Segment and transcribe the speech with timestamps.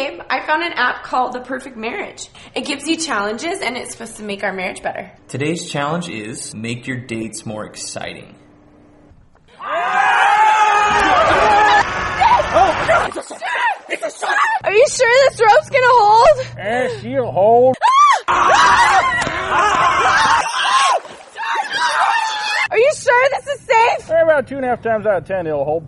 [0.00, 2.28] babe, I found an app called The Perfect Marriage.
[2.54, 5.12] It gives you challenges and it's supposed to make our marriage better.
[5.28, 8.34] Today's challenge is make your dates more exciting.
[14.62, 16.46] Are you sure this rope's gonna hold?
[16.58, 17.76] Eh, she'll hold.
[22.70, 24.10] Are you sure this is safe?
[24.10, 25.86] Eh, about two and a half times out of ten, it'll hold.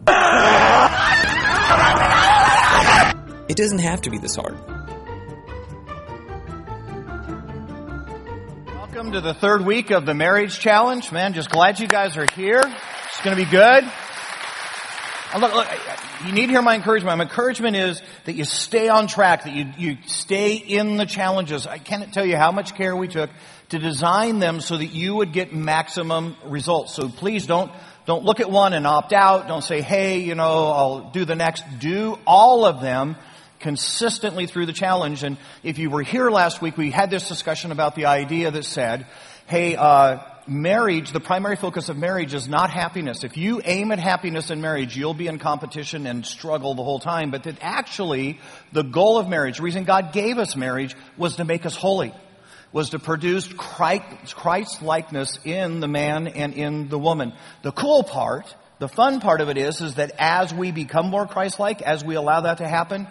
[3.53, 4.57] It doesn't have to be this hard.
[8.67, 11.13] Welcome to the third week of the Marriage Challenge.
[11.13, 12.63] Man, just glad you guys are here.
[12.63, 13.85] It's going to be good.
[15.39, 15.69] Look, look,
[16.25, 17.19] you need to hear my encouragement.
[17.19, 21.67] My encouragement is that you stay on track, that you, you stay in the challenges.
[21.67, 23.29] I can't tell you how much care we took
[23.69, 26.95] to design them so that you would get maximum results.
[26.95, 27.71] So please don't,
[28.07, 29.47] don't look at one and opt out.
[29.47, 31.65] Don't say, hey, you know, I'll do the next.
[31.81, 33.17] Do all of them
[33.63, 35.23] consistently through the challenge.
[35.23, 38.65] And if you were here last week, we had this discussion about the idea that
[38.65, 39.07] said,
[39.47, 43.25] hey, uh, marriage, the primary focus of marriage is not happiness.
[43.25, 46.99] If you aim at happiness in marriage, you'll be in competition and struggle the whole
[46.99, 47.31] time.
[47.31, 48.41] But that actually,
[48.73, 52.13] the goal of marriage, the reason God gave us marriage was to make us holy,
[52.73, 57.33] was to produce Christ likeness in the man and in the woman.
[57.63, 61.27] The cool part, the fun part of it is, is that as we become more
[61.27, 63.07] Christ-like, as we allow that to happen,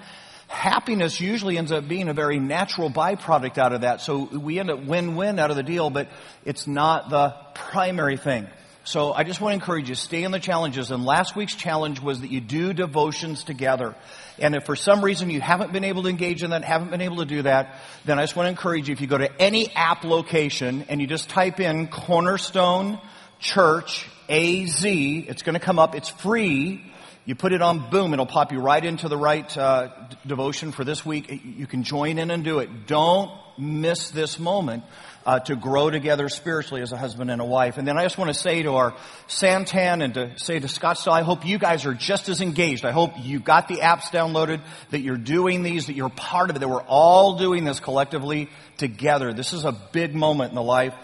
[0.52, 4.02] happiness usually ends up being a very natural byproduct out of that.
[4.02, 6.09] So we end up win-win out of the deal, but
[6.45, 8.47] it's not the primary thing.
[8.83, 10.91] So I just want to encourage you, stay in the challenges.
[10.91, 13.95] And last week's challenge was that you do devotions together.
[14.39, 17.02] And if for some reason you haven't been able to engage in that, haven't been
[17.02, 19.31] able to do that, then I just want to encourage you, if you go to
[19.41, 22.99] any app location and you just type in Cornerstone
[23.39, 25.95] Church AZ, it's going to come up.
[25.95, 26.91] It's free.
[27.25, 30.72] You put it on, boom, it'll pop you right into the right uh, d- devotion
[30.72, 31.41] for this week.
[31.45, 32.88] You can join in and do it.
[32.88, 34.83] Don't miss this moment
[35.23, 37.77] uh, to grow together spiritually as a husband and a wife.
[37.77, 38.95] And then I just want to say to our
[39.27, 42.86] Santan and to say to Scottsdale, I hope you guys are just as engaged.
[42.86, 46.55] I hope you've got the apps downloaded, that you're doing these, that you're part of
[46.55, 49.32] it, that we're all doing this collectively together.
[49.32, 50.95] This is a big moment in the life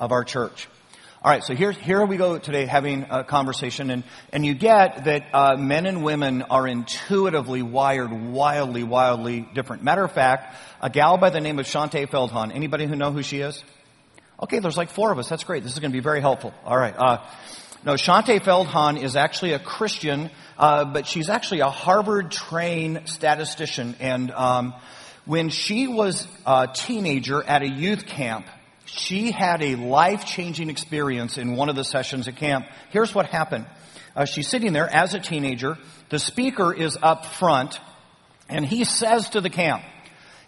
[0.00, 0.68] of our church.
[1.26, 5.06] All right, so here, here we go today having a conversation, and, and you get
[5.06, 9.82] that uh, men and women are intuitively wired wildly, wildly different.
[9.82, 12.54] Matter of fact, a gal by the name of Shaunti Feldhahn.
[12.54, 13.64] Anybody who know who she is?
[14.40, 15.28] Okay, there's like four of us.
[15.28, 15.64] That's great.
[15.64, 16.54] This is going to be very helpful.
[16.64, 16.94] All right.
[16.96, 17.26] Uh,
[17.84, 24.30] no, Shaunti Feldhahn is actually a Christian, uh, but she's actually a Harvard-trained statistician, and
[24.30, 24.74] um,
[25.24, 28.46] when she was a teenager at a youth camp,
[28.86, 32.66] she had a life-changing experience in one of the sessions at camp.
[32.90, 33.66] Here's what happened.
[34.14, 35.76] Uh, she's sitting there as a teenager.
[36.08, 37.78] The speaker is up front,
[38.48, 39.82] and he says to the camp,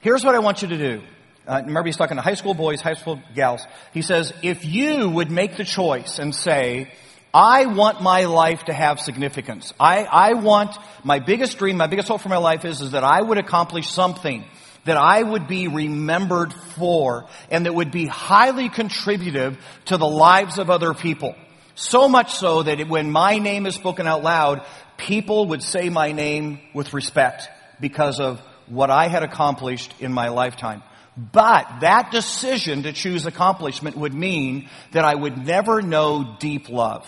[0.00, 1.02] here's what I want you to do.
[1.46, 3.66] Uh, remember, he's talking to high school boys, high school gals.
[3.92, 6.92] He says, if you would make the choice and say,
[7.34, 9.74] I want my life to have significance.
[9.78, 13.04] I, I want, my biggest dream, my biggest hope for my life is, is that
[13.04, 14.44] I would accomplish something
[14.88, 20.58] that I would be remembered for and that would be highly contributive to the lives
[20.58, 21.34] of other people.
[21.74, 24.64] So much so that when my name is spoken out loud,
[24.96, 27.48] people would say my name with respect
[27.80, 30.82] because of what I had accomplished in my lifetime.
[31.16, 37.06] But that decision to choose accomplishment would mean that I would never know deep love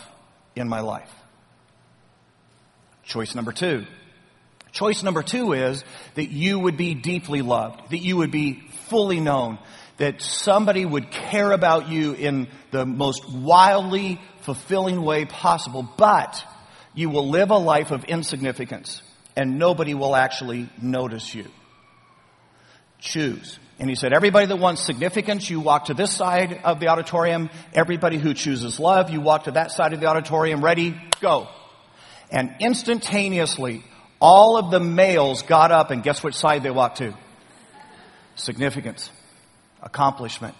[0.54, 1.10] in my life.
[3.04, 3.86] Choice number two.
[4.72, 9.20] Choice number two is that you would be deeply loved, that you would be fully
[9.20, 9.58] known,
[9.96, 16.42] that somebody would care about you in the most wildly fulfilling way possible, but
[16.94, 19.02] you will live a life of insignificance
[19.36, 21.46] and nobody will actually notice you.
[22.98, 23.58] Choose.
[23.78, 27.48] And he said, everybody that wants significance, you walk to this side of the auditorium.
[27.72, 30.62] Everybody who chooses love, you walk to that side of the auditorium.
[30.62, 31.00] Ready?
[31.20, 31.48] Go.
[32.30, 33.82] And instantaneously,
[34.20, 37.14] all of the males got up and guess which side they walked to?
[38.34, 39.10] Significance.
[39.82, 40.54] Accomplishment.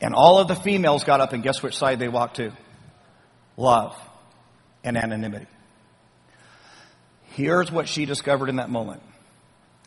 [0.00, 2.52] And all of the females got up and guess which side they walked to?
[3.56, 3.96] Love
[4.82, 5.46] and anonymity.
[7.34, 9.02] Here's what she discovered in that moment.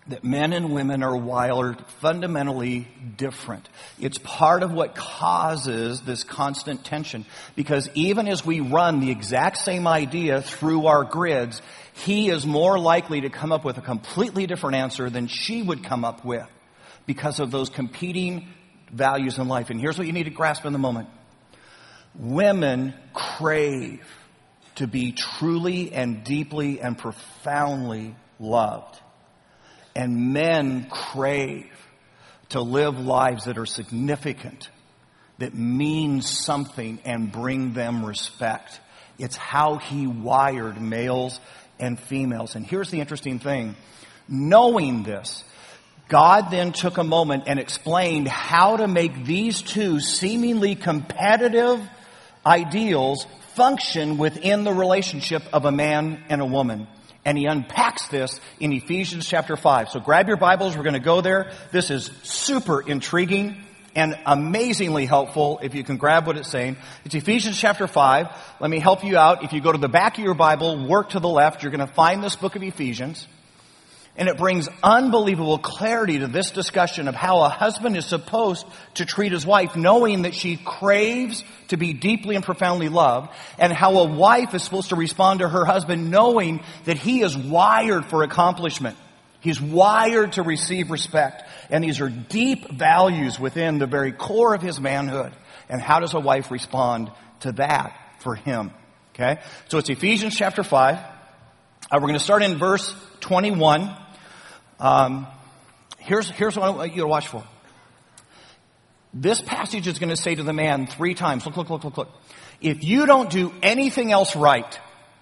[0.08, 2.88] That men and women are wired fundamentally
[3.18, 3.68] different.
[4.00, 7.26] It's part of what causes this constant tension.
[7.58, 11.62] Because even as we run the exact same idea through our grids,
[11.98, 15.84] he is more likely to come up with a completely different answer than she would
[15.84, 16.48] come up with
[17.08, 18.50] because of those competing
[18.92, 19.70] values in life.
[19.72, 21.10] And here's what you need to grasp in the moment.
[22.14, 24.06] Women crave
[24.76, 29.00] to be truly and deeply and profoundly loved.
[29.96, 31.72] And men crave
[32.50, 34.70] to live lives that are significant,
[35.40, 38.80] that mean something and bring them respect.
[39.18, 41.40] It's how he wired males
[41.80, 42.56] and females.
[42.56, 43.76] And here's the interesting thing.
[44.28, 45.44] Knowing this,
[46.10, 51.82] God then took a moment and explained how to make these two seemingly competitive
[52.46, 53.26] ideals
[53.56, 56.88] function within the relationship of a man and a woman.
[57.26, 59.90] And he unpacks this in Ephesians chapter 5.
[59.90, 61.52] So grab your Bibles, we're going to go there.
[61.72, 63.64] This is super intriguing
[63.98, 66.78] and amazingly helpful if you can grab what it's saying.
[67.04, 68.28] It's Ephesians chapter 5.
[68.60, 69.44] Let me help you out.
[69.44, 71.86] If you go to the back of your Bible, work to the left, you're going
[71.86, 73.28] to find this book of Ephesians.
[74.16, 79.06] And it brings unbelievable clarity to this discussion of how a husband is supposed to
[79.06, 83.98] treat his wife, knowing that she craves to be deeply and profoundly loved, and how
[83.98, 88.22] a wife is supposed to respond to her husband, knowing that he is wired for
[88.22, 88.96] accomplishment.
[89.48, 91.42] He's wired to receive respect.
[91.70, 95.32] And these are deep values within the very core of his manhood.
[95.70, 97.10] And how does a wife respond
[97.40, 98.72] to that for him?
[99.16, 99.40] Okay?
[99.70, 100.98] So it's Ephesians chapter 5.
[100.98, 101.02] Uh,
[101.94, 103.96] we're going to start in verse 21.
[104.82, 105.28] Um,
[105.98, 107.42] here's, here's what I want you to watch for.
[109.14, 111.96] This passage is going to say to the man three times, look, look, look, look,
[111.96, 112.10] look.
[112.60, 114.78] If you don't do anything else right,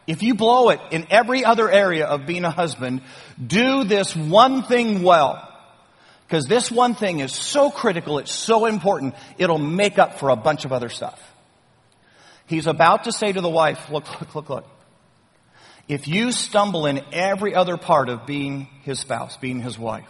[0.07, 3.01] if you blow it in every other area of being a husband,
[3.45, 5.51] do this one thing well.
[6.27, 10.35] Because this one thing is so critical, it's so important, it'll make up for a
[10.35, 11.21] bunch of other stuff.
[12.47, 14.65] He's about to say to the wife, look, look, look, look.
[15.87, 20.09] If you stumble in every other part of being his spouse, being his wife,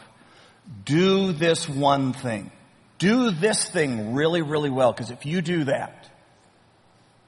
[0.85, 2.51] do this one thing.
[2.97, 6.09] Do this thing really, really well, because if you do that,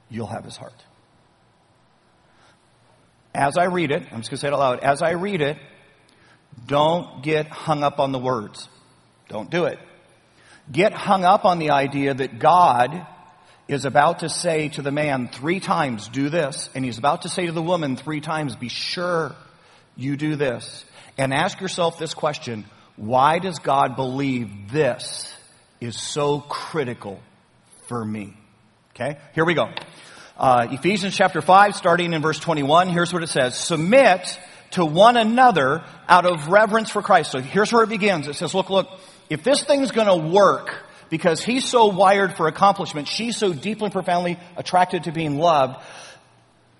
[0.08, 0.72] you'll have his heart.
[3.38, 4.80] As I read it, I'm just going to say it out loud.
[4.80, 5.58] As I read it,
[6.66, 8.68] don't get hung up on the words.
[9.28, 9.78] Don't do it.
[10.72, 13.06] Get hung up on the idea that God
[13.68, 16.68] is about to say to the man three times, do this.
[16.74, 19.36] And he's about to say to the woman three times, be sure
[19.94, 20.84] you do this.
[21.16, 22.64] And ask yourself this question,
[22.96, 25.32] why does God believe this
[25.80, 27.20] is so critical
[27.86, 28.36] for me?
[28.96, 29.68] Okay, here we go.
[30.38, 33.58] Uh, Ephesians chapter 5, starting in verse 21, here's what it says.
[33.58, 34.38] Submit
[34.70, 37.32] to one another out of reverence for Christ.
[37.32, 38.28] So here's where it begins.
[38.28, 38.88] It says, look, look,
[39.28, 40.76] if this thing's gonna work,
[41.10, 45.82] because he's so wired for accomplishment, she's so deeply and profoundly attracted to being loved,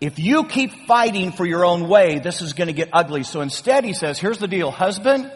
[0.00, 3.24] if you keep fighting for your own way, this is going to get ugly.
[3.24, 4.70] So instead, he says, here's the deal.
[4.70, 5.28] Husband,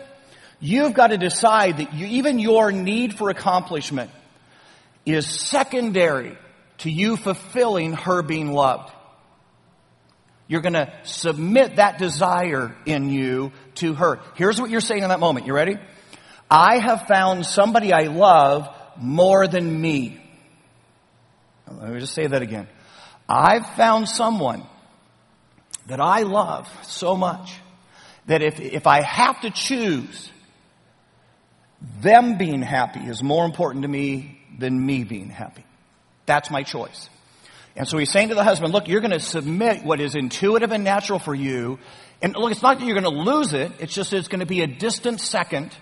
[0.61, 4.13] you've got to decide that you, even your need for accomplishment
[5.05, 6.39] is secondary
[6.83, 8.93] to you fulfilling her being loved.
[10.49, 14.21] You're going to submit that desire in you to her.
[14.35, 15.47] Here's what you're saying in that moment.
[15.47, 15.79] You ready?
[16.51, 18.69] I have found somebody I love
[18.99, 20.21] more than me.
[21.71, 22.69] Let me just say that again.
[23.29, 24.67] I've found someone
[25.87, 27.55] that I love so much
[28.27, 30.31] that if, if I have to choose,
[32.01, 35.65] them being happy is more important to me than me being happy.
[36.27, 37.09] That's my choice.
[37.75, 40.73] And so he's saying to the husband, look, you're going to submit what is intuitive
[40.73, 41.79] and natural for you.
[42.21, 43.73] And look, it's not that you're going to lose it.
[43.79, 45.75] It's just it's going to be a distant second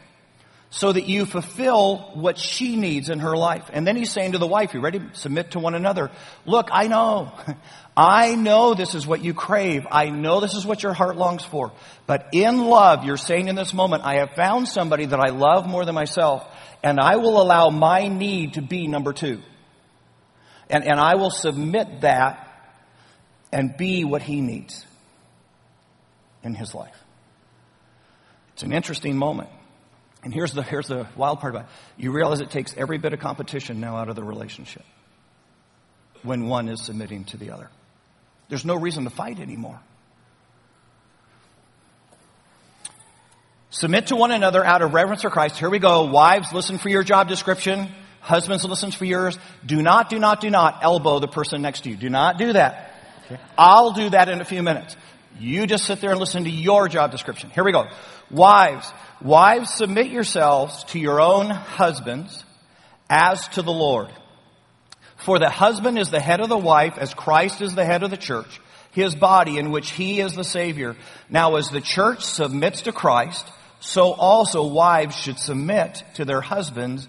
[0.70, 3.68] so that you fulfill what she needs in her life.
[3.72, 5.02] And then he's saying to the wife, you ready?
[5.14, 6.12] Submit to one another.
[6.46, 7.32] Look, I know.
[7.96, 9.84] I know this is what you crave.
[9.90, 11.72] I know this is what your heart longs for.
[12.06, 15.66] But in love, you're saying in this moment, I have found somebody that I love
[15.66, 16.46] more than myself,
[16.84, 19.42] and I will allow my need to be number two.
[20.70, 22.46] And, and I will submit that
[23.52, 24.86] and be what he needs
[26.42, 26.96] in his life.
[28.54, 29.50] It's an interesting moment.
[30.22, 31.70] And here's the, here's the wild part about it.
[32.02, 34.84] You realize it takes every bit of competition now out of the relationship
[36.22, 37.70] when one is submitting to the other.
[38.48, 39.80] There's no reason to fight anymore.
[43.70, 45.56] Submit to one another out of reverence for Christ.
[45.56, 46.04] Here we go.
[46.06, 47.88] Wives, listen for your job description.
[48.20, 49.38] Husbands, listen for yours.
[49.64, 51.96] Do not, do not, do not elbow the person next to you.
[51.96, 52.94] Do not do that.
[53.56, 54.96] I'll do that in a few minutes.
[55.38, 57.50] You just sit there and listen to your job description.
[57.50, 57.86] Here we go.
[58.30, 62.44] Wives, wives, submit yourselves to your own husbands
[63.08, 64.08] as to the Lord.
[65.16, 68.10] For the husband is the head of the wife as Christ is the head of
[68.10, 68.60] the church,
[68.92, 70.96] his body in which he is the savior.
[71.28, 73.46] Now as the church submits to Christ,
[73.80, 77.08] so also wives should submit to their husbands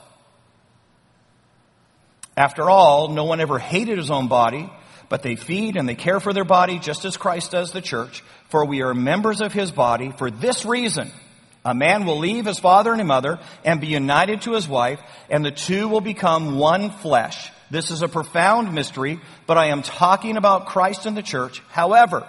[2.37, 4.71] After all, no one ever hated his own body,
[5.09, 8.23] but they feed and they care for their body just as Christ does the church,
[8.49, 10.11] for we are members of his body.
[10.17, 11.11] For this reason,
[11.65, 15.01] a man will leave his father and his mother and be united to his wife,
[15.29, 17.51] and the two will become one flesh.
[17.69, 21.61] This is a profound mystery, but I am talking about Christ and the church.
[21.69, 22.27] However,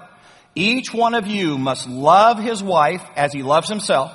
[0.54, 4.12] each one of you must love his wife as he loves himself,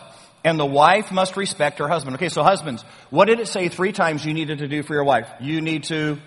[0.47, 2.15] and the wife must respect her husband.
[2.15, 5.03] Okay, so husbands, what did it say three times you needed to do for your
[5.03, 5.27] wife?
[5.41, 6.17] You need to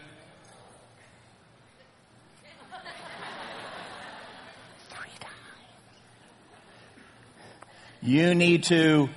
[4.91, 5.33] Three times.
[8.03, 9.09] You need to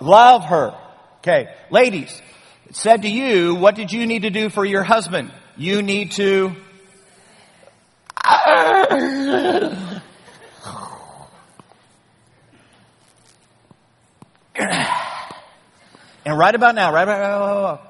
[0.00, 0.78] love her.
[1.18, 1.48] Okay.
[1.70, 2.22] Ladies,
[2.68, 5.32] it said to you, what did you need to do for your husband?
[5.56, 6.54] You need to
[16.28, 17.80] And right about now, right about, oh, oh,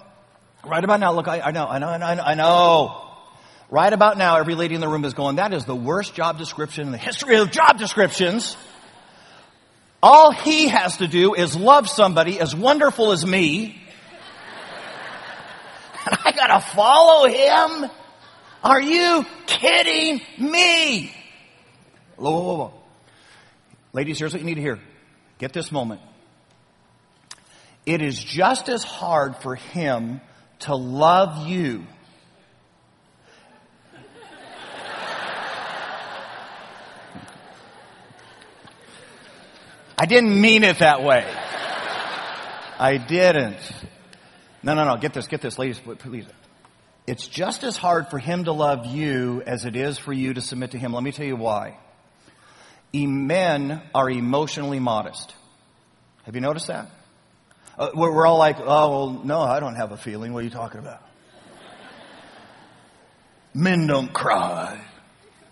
[0.62, 0.70] oh.
[0.70, 3.04] right about now, look, I, I know, I know, I know, I know.
[3.68, 6.38] Right about now, every lady in the room is going, that is the worst job
[6.38, 8.56] description in the history of job descriptions.
[10.00, 13.82] All he has to do is love somebody as wonderful as me.
[16.06, 17.90] And I gotta follow him?
[18.62, 21.12] Are you kidding me?
[22.14, 22.72] Whoa, whoa, whoa.
[23.92, 24.78] Ladies, here's what you need to hear.
[25.38, 26.00] Get this moment.
[27.88, 30.20] It is just as hard for him
[30.60, 31.86] to love you
[40.00, 41.26] I didn't mean it that way.
[42.78, 43.58] I didn't.
[44.62, 44.96] No, no, no.
[44.96, 46.24] Get this, get this, ladies, please.
[47.08, 50.40] It's just as hard for him to love you as it is for you to
[50.40, 50.92] submit to him.
[50.92, 51.78] Let me tell you why.
[52.94, 55.34] Men are emotionally modest.
[56.24, 56.88] Have you noticed that?
[57.78, 60.32] Uh, we're, we're, all like, oh, well, no, I don't have a feeling.
[60.32, 61.00] What are you talking about?
[63.54, 64.80] Men don't cry.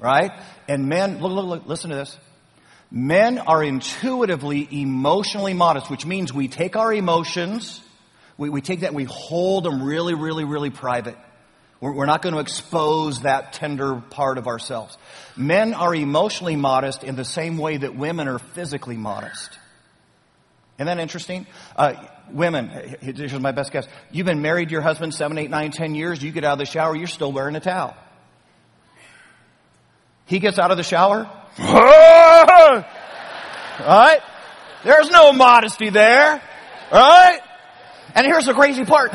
[0.00, 0.33] Right?
[0.66, 2.18] And men, look, look, look, listen to this.
[2.90, 7.80] Men are intuitively emotionally modest, which means we take our emotions,
[8.37, 11.16] we, we take that we hold them really, really, really private.
[11.80, 14.99] We're, we're not going to expose that tender part of ourselves.
[15.37, 19.59] Men are emotionally modest in the same way that women are physically modest.
[20.78, 21.47] Isn't that interesting?
[21.75, 21.95] Uh,
[22.30, 22.68] women,
[23.00, 23.87] here's my best guess.
[24.11, 26.23] You've been married to your husband seven, eight, nine, ten years.
[26.23, 27.97] You get out of the shower, you're still wearing a towel.
[30.26, 31.30] He gets out of the shower,
[33.80, 34.21] right?
[34.85, 36.42] There's no modesty there.
[36.92, 37.40] Right?
[38.14, 39.12] And here's the crazy part.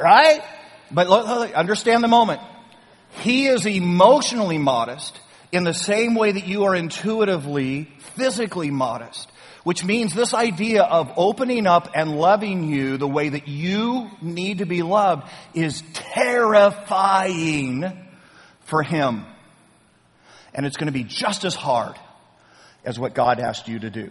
[0.00, 0.42] Right?
[0.90, 2.40] But look, look, understand the moment.
[3.20, 5.18] He is emotionally modest
[5.56, 7.84] in the same way that you are intuitively,
[8.14, 9.30] physically modest.
[9.64, 14.58] Which means this idea of opening up and loving you the way that you need
[14.58, 17.84] to be loved is terrifying
[18.66, 19.24] for him.
[20.54, 21.96] And it's going to be just as hard
[22.84, 24.10] as what God asked you to do.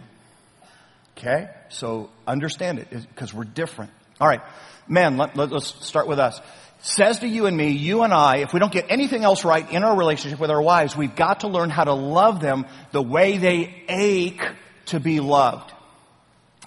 [1.16, 1.48] Okay?
[1.70, 3.92] So understand it because we're different.
[4.20, 4.42] All right.
[4.88, 6.38] Men, let, let, let's start with us.
[6.80, 9.68] Says to you and me, you and I, if we don't get anything else right
[9.70, 13.02] in our relationship with our wives, we've got to learn how to love them the
[13.02, 14.42] way they ache
[14.86, 15.72] to be loved.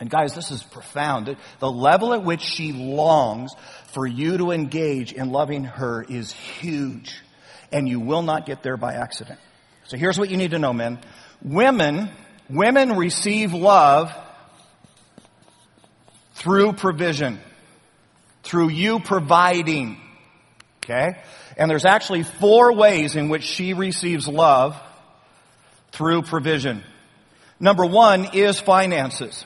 [0.02, 1.36] And guys, this is profound.
[1.60, 3.52] The level at which she longs
[3.94, 7.22] for you to engage in loving her is huge
[7.72, 9.40] and you will not get there by accident.
[9.86, 11.00] So here's what you need to know, men.
[11.42, 12.10] Women,
[12.50, 14.14] women receive love
[16.34, 17.40] through provision.
[18.50, 19.98] Through you providing.
[20.84, 21.22] Okay?
[21.56, 24.76] And there's actually four ways in which she receives love
[25.92, 26.84] through provision.
[27.60, 29.46] Number one is finances.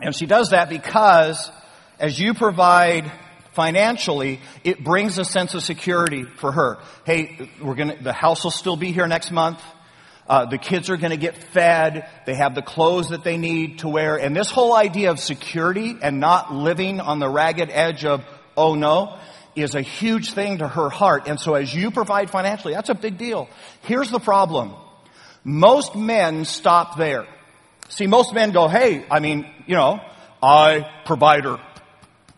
[0.00, 1.52] And she does that because
[2.00, 3.12] as you provide
[3.52, 6.78] financially, it brings a sense of security for her.
[7.04, 9.62] Hey, we're gonna, the house will still be here next month.
[10.28, 12.08] Uh, the kids are going to get fed.
[12.26, 14.16] They have the clothes that they need to wear.
[14.16, 18.24] And this whole idea of security and not living on the ragged edge of,
[18.56, 19.18] oh no,
[19.54, 21.28] is a huge thing to her heart.
[21.28, 23.48] And so as you provide financially, that's a big deal.
[23.82, 24.74] Here's the problem.
[25.44, 27.26] Most men stop there.
[27.88, 30.00] See, most men go, hey, I mean, you know,
[30.42, 31.58] I provider.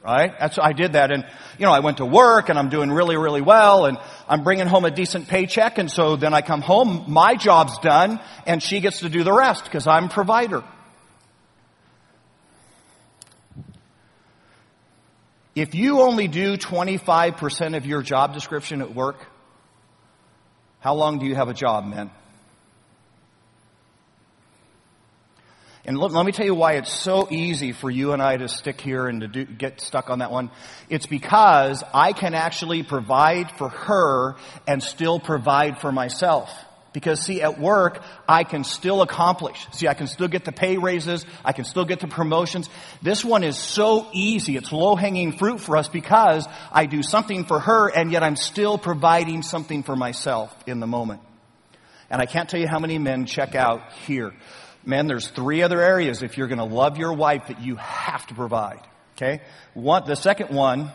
[0.04, 0.32] Right?
[0.38, 1.26] That's, I did that and,
[1.58, 4.66] you know, I went to work and I'm doing really, really well and I'm bringing
[4.66, 8.80] home a decent paycheck and so then I come home, my job's done and she
[8.80, 10.62] gets to do the rest because I'm provider.
[15.54, 19.18] If you only do 25% of your job description at work,
[20.78, 22.10] how long do you have a job, men?
[25.88, 28.46] And let, let, me tell you why it's so easy for you and I to
[28.46, 30.50] stick here and to do, get stuck on that one.
[30.90, 36.50] It's because I can actually provide for her and still provide for myself.
[36.92, 39.66] Because see, at work, I can still accomplish.
[39.72, 41.24] See, I can still get the pay raises.
[41.42, 42.68] I can still get the promotions.
[43.00, 44.58] This one is so easy.
[44.58, 48.36] It's low hanging fruit for us because I do something for her and yet I'm
[48.36, 51.22] still providing something for myself in the moment.
[52.10, 54.34] And I can't tell you how many men check out here.
[54.88, 58.26] Men, there's three other areas if you're going to love your wife that you have
[58.28, 58.80] to provide.
[59.16, 59.42] Okay?
[59.74, 60.90] One, the second one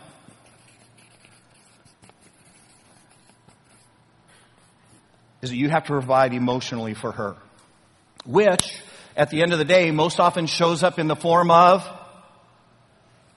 [5.42, 7.36] is that you have to provide emotionally for her,
[8.26, 8.76] which
[9.16, 11.88] at the end of the day most often shows up in the form of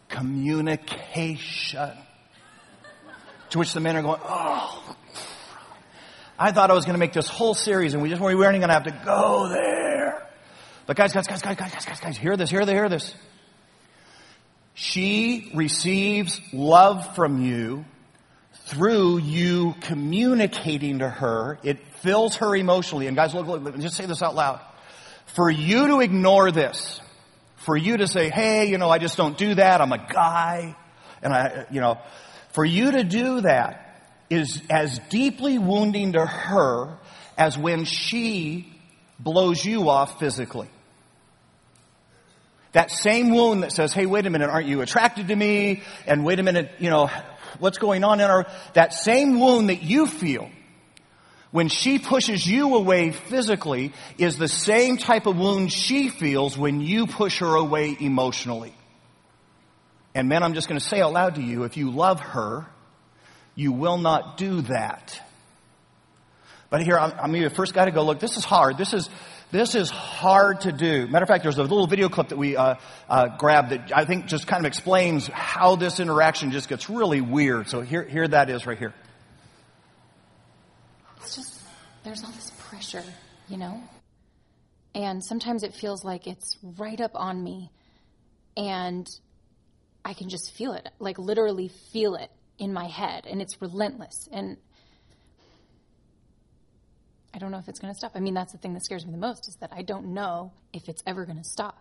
[0.09, 1.91] communication.
[3.51, 4.95] To which the men are going, oh,
[6.39, 8.55] I thought I was going to make this whole series and we just we weren't
[8.55, 9.86] even going to have to go there.
[10.87, 13.13] But guys, guys, guys, guys, guys, guys, guys, guys, hear this, hear this, hear this.
[14.73, 17.83] She receives love from you
[18.67, 21.59] through you communicating to her.
[21.61, 23.07] It fills her emotionally.
[23.07, 24.61] And guys, look, look, just say this out loud.
[25.25, 27.01] For you to ignore this,
[27.57, 29.81] for you to say, hey, you know, I just don't do that.
[29.81, 30.73] I'm a guy.
[31.21, 31.99] And I, you know,
[32.53, 36.97] for you to do that is as deeply wounding to her
[37.37, 38.73] as when she
[39.19, 40.69] blows you off physically.
[42.77, 45.81] That same wound that says, hey, wait a minute, aren't you attracted to me?
[46.05, 47.09] And wait a minute, you know,
[47.57, 50.47] what's going on in our, that same wound that you feel
[51.49, 56.79] when she pushes you away physically is the same type of wound she feels when
[56.79, 58.75] you push her away emotionally.
[60.13, 62.67] And men, I'm just going to say out loud to you, if you love her,
[63.55, 65.19] you will not do that.
[66.69, 68.77] But here, I'm, I'm the first guy to go, look, this is hard.
[68.77, 69.09] This is,
[69.51, 71.07] this is hard to do.
[71.07, 72.75] Matter of fact, there's a little video clip that we uh,
[73.09, 77.21] uh, grabbed that I think just kind of explains how this interaction just gets really
[77.21, 77.69] weird.
[77.69, 78.93] So here, here that is right here.
[81.17, 81.61] It's just,
[82.03, 83.03] there's all this pressure,
[83.47, 83.81] you know?
[84.93, 87.71] And sometimes it feels like it's right up on me.
[88.57, 89.07] And
[90.03, 93.25] I can just feel it, like literally feel it in my head.
[93.27, 94.27] And it's relentless.
[94.31, 94.57] And
[97.37, 98.13] I don't know if it's going to stop.
[98.15, 100.53] I mean, that's the thing that scares me the most is that I don't know
[100.73, 101.77] if it's ever going to stop.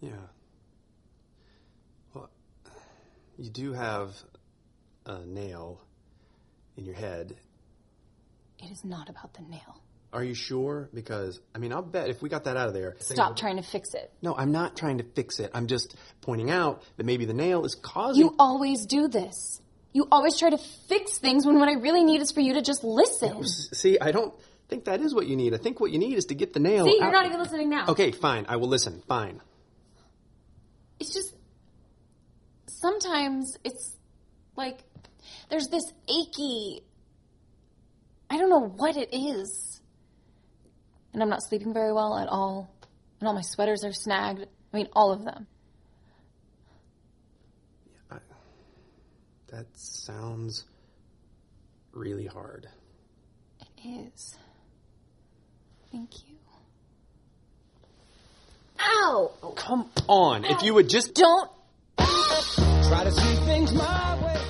[0.00, 0.10] Yeah.
[2.12, 2.28] Well,
[3.38, 4.16] you do have
[5.06, 5.80] a nail
[6.76, 7.36] in your head.
[8.58, 9.80] It is not about the nail.
[10.12, 10.90] Are you sure?
[10.92, 12.96] Because, I mean, I'll bet if we got that out of there.
[12.98, 14.12] Stop trying to fix it.
[14.20, 15.52] No, I'm not trying to fix it.
[15.54, 18.20] I'm just pointing out that maybe the nail is causing.
[18.20, 19.60] You always do this.
[19.92, 22.62] You always try to fix things when what I really need is for you to
[22.62, 23.44] just listen.
[23.44, 24.34] See, I don't
[24.68, 25.52] think that is what you need.
[25.52, 26.86] I think what you need is to get the nail.
[26.86, 27.12] See, you're out.
[27.12, 27.86] not even listening now.
[27.88, 28.46] Okay, fine.
[28.48, 29.02] I will listen.
[29.06, 29.42] Fine.
[30.98, 31.34] It's just
[32.66, 33.96] sometimes it's
[34.56, 34.78] like
[35.50, 36.82] there's this achy.
[38.30, 39.80] I don't know what it is.
[41.12, 42.74] And I'm not sleeping very well at all.
[43.20, 44.46] And all my sweaters are snagged.
[44.72, 45.46] I mean, all of them.
[49.52, 50.64] That sounds
[51.92, 52.66] really hard.
[53.60, 54.34] It is.
[55.90, 56.36] Thank you.
[58.80, 59.30] Ow!
[59.42, 60.46] Oh, come on.
[60.46, 61.14] If you would just.
[61.14, 61.50] Don't.
[61.98, 64.40] Try to see things my way.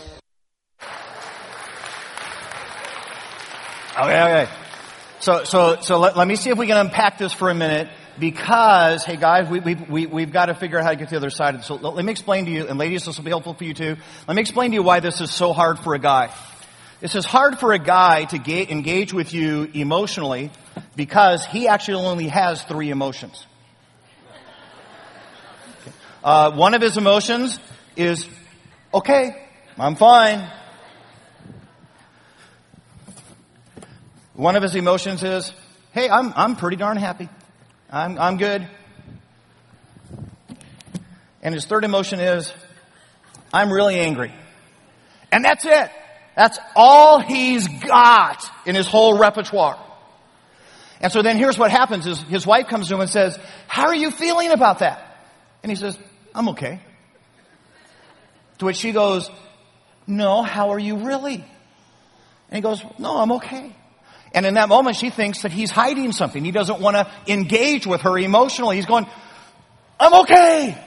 [3.99, 4.49] Okay, okay.
[5.19, 7.88] So, so, so let, let me see if we can unpack this for a minute
[8.18, 11.11] because, hey guys, we, we, we, we've got to figure out how to get to
[11.12, 11.64] the other side.
[11.64, 13.96] So let, me explain to you, and ladies, this will be helpful for you too.
[14.29, 16.33] Let me explain to you why this is so hard for a guy.
[17.01, 20.51] This is hard for a guy to ga- engage with you emotionally
[20.94, 23.46] because he actually only has three emotions.
[26.22, 27.59] Uh, one of his emotions
[27.96, 28.29] is,
[28.94, 29.48] okay,
[29.79, 30.48] I'm fine.
[34.35, 35.53] One of his emotions is,
[35.92, 37.29] hey, I'm, I'm pretty darn happy.
[37.93, 38.67] I'm, I'm good.
[41.43, 42.51] And his third emotion is,
[43.53, 44.33] I'm really angry.
[45.31, 45.91] And that's it.
[46.35, 49.79] That's all he's got in his whole repertoire.
[51.03, 53.89] And so then here's what happens is his wife comes to him and says, how
[53.89, 55.19] are you feeling about that?
[55.63, 55.99] And he says,
[56.35, 56.81] I'm okay.
[58.59, 59.29] To which she goes,
[60.07, 61.35] no, how are you really?
[61.35, 63.75] And he goes, no, I'm okay.
[64.35, 66.42] And in that moment, she thinks that he's hiding something.
[66.45, 68.77] He doesn't want to engage with her emotionally.
[68.77, 69.07] He's going,
[70.01, 70.79] I'm okay.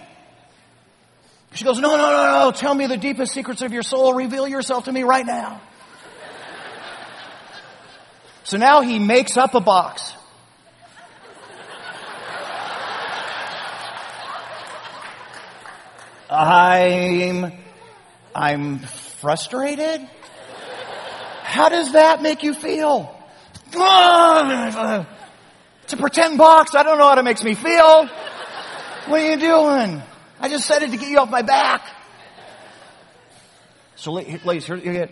[1.53, 2.51] She goes, no, no, no, no.
[2.51, 4.13] Tell me the deepest secrets of your soul.
[4.13, 5.61] Reveal yourself to me right now.
[8.43, 10.13] So now he makes up a box.
[16.29, 17.53] I'm,
[18.33, 20.07] I'm frustrated.
[21.43, 23.14] How does that make you feel?
[25.85, 26.73] It's a pretend box.
[26.73, 28.07] I don't know how it makes me feel.
[29.05, 30.01] What are you doing?
[30.39, 31.87] I just said it to get you off my back.
[33.95, 35.11] So, ladies, here you get.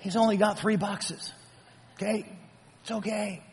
[0.00, 1.32] He's only got three boxes.
[1.94, 2.26] Okay?
[2.82, 3.44] It's okay.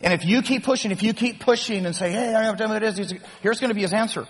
[0.00, 2.68] And if you keep pushing, if you keep pushing and say, hey, I don't know
[2.68, 3.12] what it is,
[3.42, 4.28] here's going to be his answer.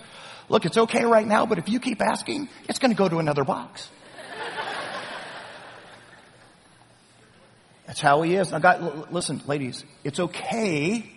[0.49, 3.19] Look, it's okay right now, but if you keep asking, it's going to go to
[3.19, 3.87] another box.
[7.91, 8.53] That's how he is.
[8.53, 11.11] Now, God, listen, ladies, it's okay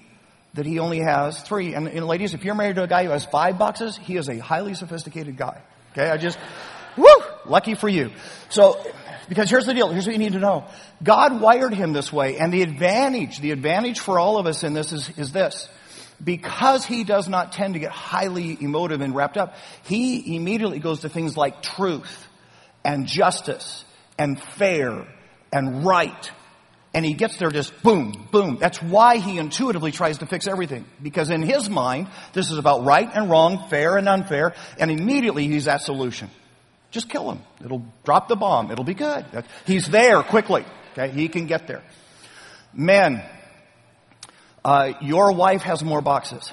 [0.55, 1.73] that he only has three.
[1.73, 4.29] And, and, ladies, if you're married to a guy who has five boxes, he is
[4.29, 5.63] a highly sophisticated guy.
[5.93, 6.37] Okay, I just,
[6.97, 7.07] woo,
[7.47, 8.11] lucky for you.
[8.49, 8.85] So,
[9.29, 9.89] because here's the deal.
[9.93, 10.65] Here's what you need to know.
[11.01, 14.75] God wired him this way, and the advantage, the advantage for all of us in
[14.75, 15.69] this is, is this.
[16.25, 21.03] Because he does not tend to get highly emotive and wrapped up, he immediately goes
[21.03, 22.27] to things like truth
[22.85, 23.85] and justice
[24.19, 25.07] and fair
[25.53, 26.33] and right
[26.95, 28.57] and he gets there just boom, boom.
[28.61, 30.87] That's why he intuitively tries to fix everything.
[31.03, 35.49] Because in his mind, this is about right and wrong, fair and unfair, and immediately
[35.49, 36.31] he's that solution.
[36.93, 37.41] Just kill him.
[37.65, 38.71] It'll drop the bomb.
[38.71, 39.27] It'll be good.
[39.67, 40.65] He's there quickly.
[40.93, 41.83] Okay, he can get there.
[42.73, 43.23] Men,
[44.65, 46.53] uh, your wife has more boxes.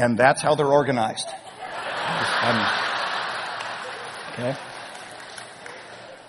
[0.00, 1.28] And that's how they're organized.
[2.42, 2.66] Um,
[4.32, 4.56] okay?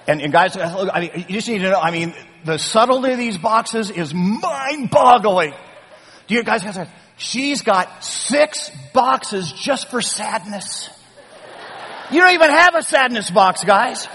[0.07, 3.13] And, and guys, uh, I mean, you just need to know, I mean, the subtlety
[3.13, 5.53] of these boxes is mind-boggling.
[6.27, 10.89] Do you guys have She's got six boxes just for sadness.
[12.11, 14.05] You don't even have a sadness box, guys.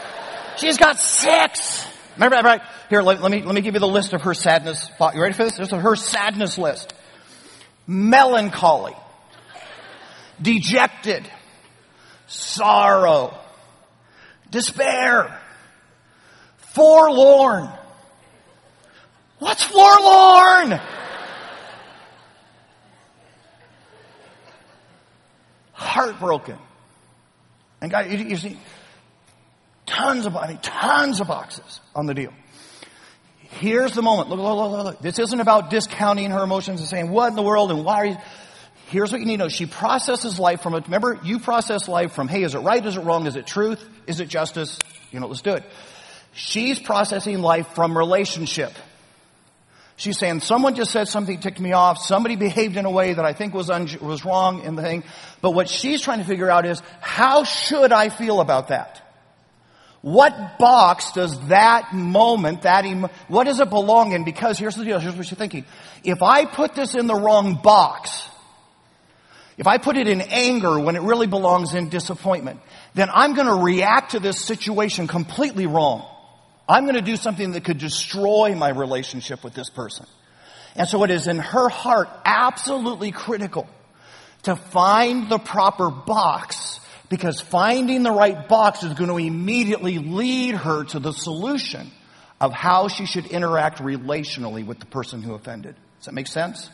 [0.58, 1.86] She's got six.
[2.16, 2.60] Remember, right?
[2.90, 4.90] Here, let, let, me, let me give you the list of her sadness.
[5.14, 5.56] You ready for this?
[5.56, 6.92] This is her sadness list.
[7.86, 8.94] Melancholy
[10.40, 11.28] dejected,
[12.26, 13.36] sorrow,
[14.50, 15.40] despair,
[16.74, 17.68] forlorn.
[19.38, 20.80] What's forlorn?
[25.72, 26.58] Heartbroken.
[27.80, 28.58] And God, you, you see,
[29.84, 32.32] tons of, I mean, tons of boxes on the deal.
[33.38, 34.28] Here's the moment.
[34.28, 34.98] Look, look, look, look.
[35.00, 38.06] This isn't about discounting her emotions and saying, what in the world and why are
[38.06, 38.16] you,
[38.86, 39.48] here's what you need to know.
[39.48, 42.84] She processes life from, remember, you process life from, hey, is it right?
[42.84, 43.26] Is it wrong?
[43.26, 43.84] Is it truth?
[44.06, 44.78] Is it justice?
[45.12, 45.64] You know, let's do it.
[46.32, 48.72] She's processing life from relationship.
[49.96, 51.98] She's saying, someone just said something ticked me off.
[51.98, 55.04] Somebody behaved in a way that I think was, un- was wrong in the thing.
[55.40, 59.02] But what she's trying to figure out is, how should I feel about that?
[60.02, 64.24] What box does that moment, that em- what does it belong in?
[64.24, 65.64] Because here's the deal, here's what you're thinking.
[66.04, 68.28] If I put this in the wrong box,
[69.58, 72.60] if I put it in anger when it really belongs in disappointment,
[72.94, 76.06] then I'm going to react to this situation completely wrong.
[76.68, 80.06] I'm going to do something that could destroy my relationship with this person.
[80.74, 83.66] And so it is in her heart absolutely critical
[84.42, 90.54] to find the proper box because finding the right box is going to immediately lead
[90.56, 91.90] her to the solution
[92.40, 95.74] of how she should interact relationally with the person who offended.
[95.98, 96.68] Does that make sense?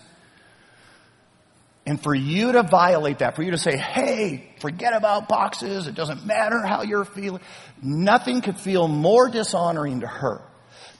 [1.85, 5.97] And for you to violate that, for you to say, hey, forget about boxes, it
[5.97, 7.43] doesn't matter how you're feeling,
[7.83, 10.43] nothing could feel more dishonoring to her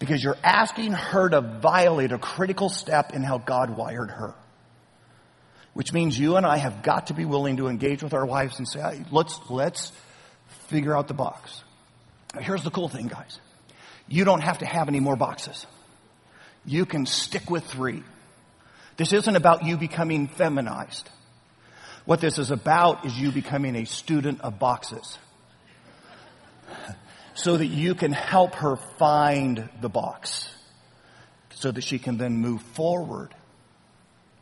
[0.01, 4.35] because you're asking her to violate a critical step in how God wired her.
[5.75, 8.59] Which means you and I have got to be willing to engage with our wives
[8.59, 9.93] and say, let's, let's
[10.67, 11.63] figure out the box.
[12.41, 13.39] Here's the cool thing, guys.
[14.09, 15.65] You don't have to have any more boxes.
[16.67, 18.03] You can stick with three.
[18.97, 21.09] This isn't about you becoming feminized.
[22.05, 25.19] What this is about is you becoming a student of boxes.
[27.35, 30.55] So that you can help her find the box.
[31.55, 33.35] so that she can then move forward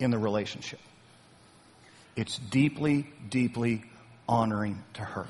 [0.01, 0.81] in the relationship.
[2.17, 3.85] It's deeply, deeply
[4.29, 5.27] honoring to her.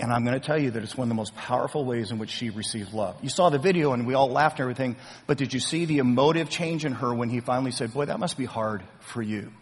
[0.00, 2.18] And I'm going to tell you that it's one of the most powerful ways in
[2.18, 3.16] which she receives love.
[3.22, 5.98] You saw the video and we all laughed and everything, but did you see the
[5.98, 9.52] emotive change in her when he finally said, Boy, that must be hard for you?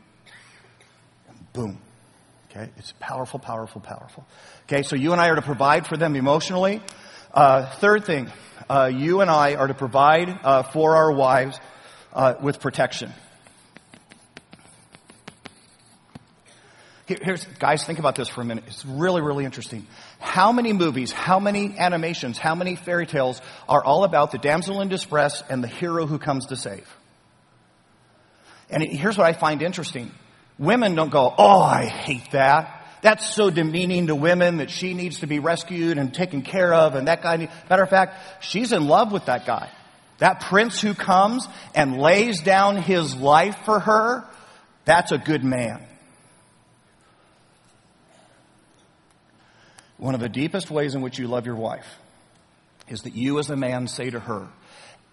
[1.29, 1.79] And boom.
[2.51, 2.70] Okay?
[2.77, 4.27] It's powerful, powerful, powerful.
[4.64, 6.81] Okay, so you and I are to provide for them emotionally.
[7.35, 8.31] Uh, third thing,
[8.70, 11.59] uh, you and I are to provide uh, for our wives
[12.12, 13.12] uh, with protection.
[17.08, 18.64] Here's, guys, think about this for a minute.
[18.66, 19.86] It's really, really interesting.
[20.18, 24.82] How many movies, how many animations, how many fairy tales are all about the damsel
[24.82, 26.86] in distress and the hero who comes to save?
[28.68, 30.10] And it- here's what I find interesting.
[30.58, 32.84] Women don't go, oh, I hate that.
[33.00, 36.94] That's so demeaning to women that she needs to be rescued and taken care of
[36.94, 39.70] and that guy, need-" matter of fact, she's in love with that guy.
[40.18, 44.24] That prince who comes and lays down his life for her,
[44.84, 45.86] that's a good man.
[49.98, 51.87] One of the deepest ways in which you love your wife
[52.88, 54.48] is that you as a man say to her,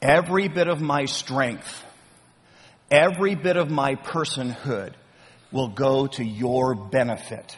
[0.01, 1.83] every bit of my strength,
[2.89, 4.93] every bit of my personhood
[5.51, 7.57] will go to your benefit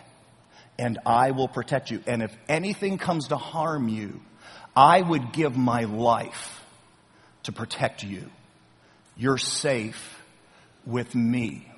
[0.79, 2.01] and I will protect you.
[2.07, 4.21] And if anything comes to harm you,
[4.75, 6.63] I would give my life
[7.43, 8.29] to protect you.
[9.17, 10.21] You're safe
[10.85, 11.69] with me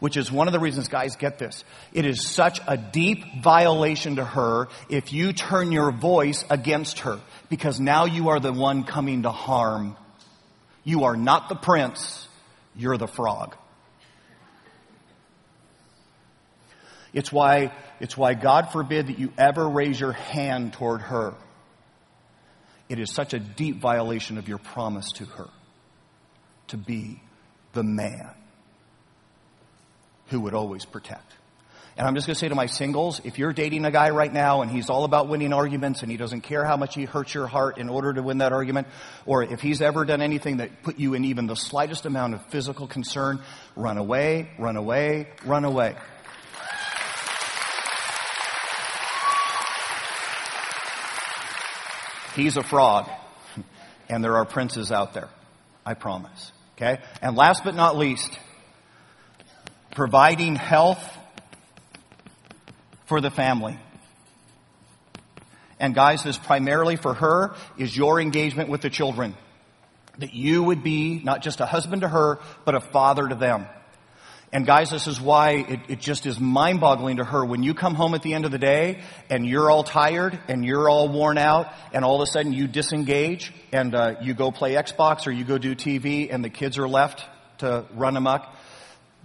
[0.00, 1.64] which is one of the reasons guys get this.
[1.92, 7.20] It is such a deep violation to her if you turn your voice against her
[7.48, 9.96] because now you are the one coming to harm.
[10.84, 12.28] You are not the prince,
[12.76, 13.56] you're the frog.
[17.12, 21.34] It's why, it's why God forbid that you ever raise your hand toward her.
[22.88, 25.48] It is such a deep violation of your promise to her
[26.68, 27.20] to be
[27.72, 28.37] the man
[30.28, 31.34] who would always protect.
[31.98, 34.32] And I'm just going to say to my singles, if you're dating a guy right
[34.32, 37.34] now and he's all about winning arguments and he doesn't care how much he hurts
[37.34, 38.86] your heart in order to win that argument,
[39.26, 42.46] or if he's ever done anything that put you in even the slightest amount of
[42.46, 43.40] physical concern,
[43.74, 45.96] run away, run away, run away.
[52.36, 53.10] He's a frog.
[54.10, 55.28] And there are princes out there.
[55.84, 56.50] I promise.
[56.78, 57.02] Okay?
[57.20, 58.38] And last but not least,
[59.98, 61.02] providing health
[63.06, 63.76] for the family.
[65.80, 69.34] And guys, this primarily for her is your engagement with the children.
[70.18, 73.66] That you would be not just a husband to her, but a father to them.
[74.52, 77.74] And guys, this is why it, it just is mind boggling to her when you
[77.74, 81.08] come home at the end of the day and you're all tired and you're all
[81.08, 85.26] worn out and all of a sudden you disengage and uh, you go play Xbox
[85.26, 87.24] or you go do TV and the kids are left
[87.58, 88.54] to run amok.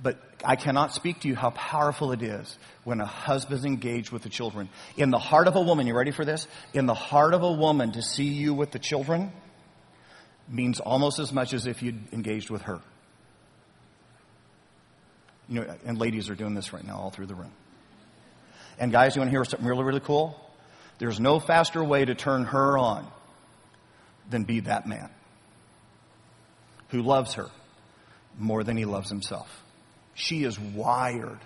[0.01, 4.23] But I cannot speak to you how powerful it is when a husband's engaged with
[4.23, 4.69] the children.
[4.97, 6.47] In the heart of a woman, you ready for this?
[6.73, 9.31] In the heart of a woman to see you with the children
[10.47, 12.81] means almost as much as if you'd engaged with her.
[15.47, 17.51] You know, and ladies are doing this right now all through the room.
[18.79, 20.39] And guys, you want to hear something really, really cool?
[20.99, 23.07] There's no faster way to turn her on
[24.29, 25.09] than be that man
[26.89, 27.49] who loves her
[28.37, 29.62] more than he loves himself.
[30.15, 31.39] She is wired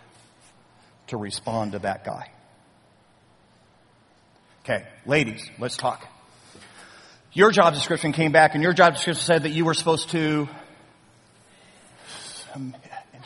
[1.08, 2.32] to respond to that guy.
[4.64, 6.06] Okay, ladies, let's talk.
[7.32, 10.50] Your job description came back, and your job description said that you were supposed to.
[12.08, 12.82] submit
[13.14, 13.24] and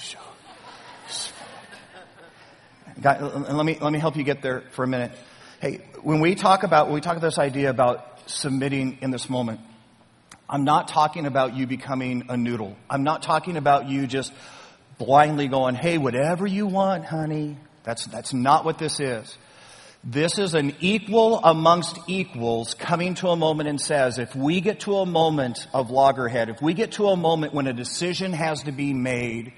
[3.01, 5.11] God, let me let me help you get there for a minute.
[5.59, 9.29] Hey, when we talk about when we talk about this idea about submitting in this
[9.29, 9.59] moment,
[10.47, 12.75] I'm not talking about you becoming a noodle.
[12.89, 14.31] I'm not talking about you just
[15.05, 19.37] blindly going, "Hey, whatever you want, honey." That's that's not what this is.
[20.03, 24.81] This is an equal amongst equals coming to a moment and says, if we get
[24.81, 28.63] to a moment of loggerhead, if we get to a moment when a decision has
[28.63, 29.53] to be made,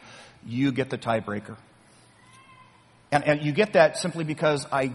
[0.46, 1.56] you get the tiebreaker.
[3.10, 4.92] And, and you get that simply because I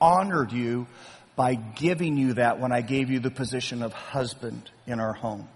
[0.00, 0.86] honored you
[1.34, 5.48] by giving you that when I gave you the position of husband in our home.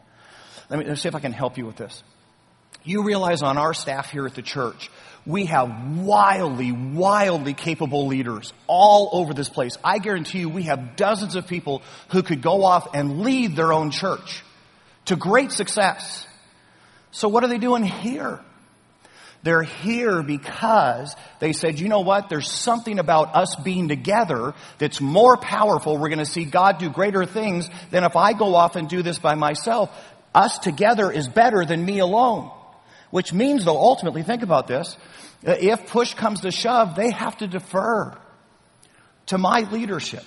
[0.70, 2.02] Let me, let me see if I can help you with this.
[2.86, 4.90] You realize on our staff here at the church,
[5.26, 9.76] we have wildly, wildly capable leaders all over this place.
[9.82, 13.72] I guarantee you we have dozens of people who could go off and lead their
[13.72, 14.44] own church
[15.06, 16.26] to great success.
[17.10, 18.40] So what are they doing here?
[19.42, 22.28] They're here because they said, you know what?
[22.28, 25.98] There's something about us being together that's more powerful.
[25.98, 29.02] We're going to see God do greater things than if I go off and do
[29.02, 29.90] this by myself.
[30.34, 32.50] us together is better than me alone.
[33.10, 34.96] Which means though, ultimately, think about this,
[35.42, 38.16] if push comes to shove, they have to defer
[39.26, 40.24] to my leadership.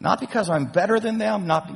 [0.00, 1.70] Not because I'm better than them, not,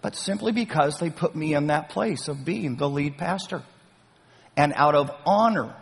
[0.00, 3.62] but simply because they put me in that place of being the lead pastor.
[4.56, 5.74] And out of honor.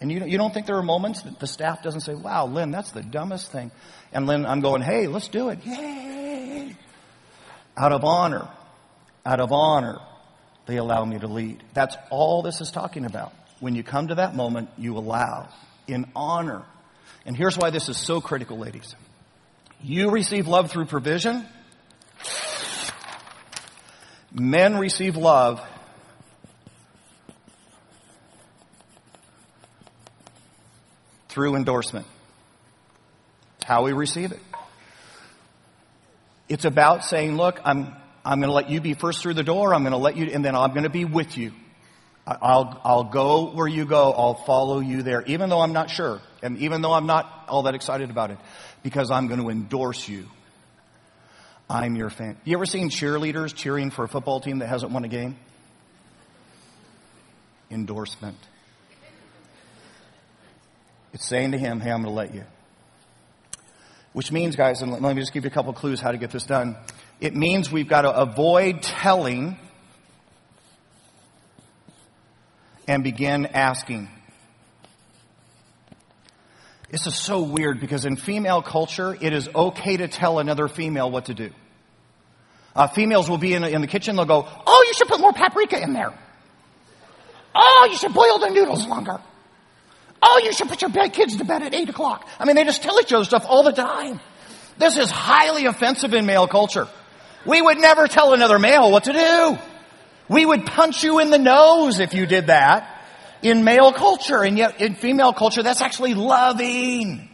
[0.00, 2.70] And you, you don't think there are moments that the staff doesn't say, wow, Lynn,
[2.70, 3.70] that's the dumbest thing.
[4.12, 5.64] And Lynn, I'm going, hey, let's do it.
[5.64, 6.76] Yay!
[7.76, 8.48] Out of honor.
[9.26, 9.98] Out of honor,
[10.68, 11.64] they allow me to lead.
[11.72, 13.32] That's all this is talking about.
[13.58, 15.48] When you come to that moment, you allow
[15.86, 16.62] in honor.
[17.24, 18.94] And here's why this is so critical, ladies.
[19.82, 21.46] You receive love through provision.
[24.30, 25.66] Men receive love
[31.30, 32.04] through endorsement.
[33.64, 34.40] How we receive it.
[36.46, 37.96] It's about saying, look, I'm,
[38.28, 39.72] I'm going to let you be first through the door.
[39.72, 41.52] I'm going to let you, and then I'm going to be with you.
[42.26, 44.12] I'll, I'll go where you go.
[44.12, 46.20] I'll follow you there, even though I'm not sure.
[46.42, 48.36] And even though I'm not all that excited about it,
[48.82, 50.26] because I'm going to endorse you.
[51.70, 52.36] I'm your fan.
[52.44, 55.38] You ever seen cheerleaders cheering for a football team that hasn't won a game?
[57.70, 58.36] Endorsement.
[61.14, 62.44] It's saying to him, hey, I'm going to let you.
[64.12, 66.30] Which means, guys, and let me just give you a couple clues how to get
[66.30, 66.76] this done.
[67.20, 69.58] It means we've got to avoid telling
[72.86, 74.08] and begin asking.
[76.90, 81.10] This is so weird because in female culture, it is okay to tell another female
[81.10, 81.50] what to do.
[82.74, 85.32] Uh, females will be in, in the kitchen, they'll go, Oh, you should put more
[85.32, 86.16] paprika in there.
[87.54, 89.20] Oh, you should boil the noodles longer.
[90.22, 92.26] Oh, you should put your kids to bed at 8 o'clock.
[92.38, 94.20] I mean, they just tell each other stuff all the time.
[94.78, 96.88] This is highly offensive in male culture.
[97.48, 99.58] We would never tell another male what to do.
[100.28, 103.02] We would punch you in the nose if you did that
[103.40, 104.42] in male culture.
[104.42, 107.30] And yet in female culture, that's actually loving.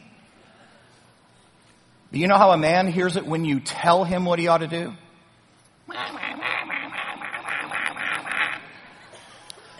[2.12, 4.58] Do you know how a man hears it when you tell him what he ought
[4.58, 4.92] to do?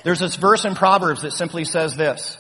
[0.03, 2.39] There's this verse in Proverbs that simply says this.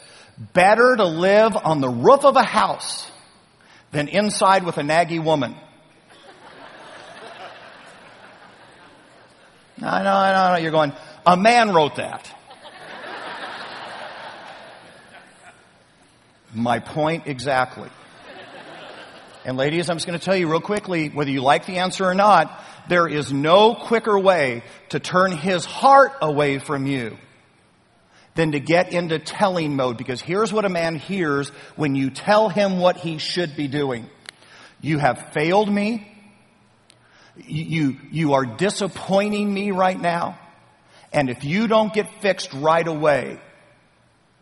[0.52, 3.08] Better to live on the roof of a house
[3.92, 5.54] than inside with a naggy woman.
[9.84, 10.56] No, no, no, no.
[10.56, 10.94] You're going,
[11.26, 12.32] a man wrote that.
[16.54, 17.90] My point exactly.
[19.44, 22.06] And ladies, I'm just going to tell you real quickly, whether you like the answer
[22.06, 27.18] or not, there is no quicker way to turn his heart away from you
[28.36, 29.98] than to get into telling mode.
[29.98, 34.08] Because here's what a man hears when you tell him what he should be doing.
[34.80, 36.10] You have failed me.
[37.36, 40.38] You, you are disappointing me right now.
[41.12, 43.38] And if you don't get fixed right away,